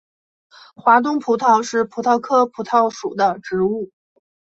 [0.75, 3.91] 华东葡萄是葡萄科葡萄属的植物。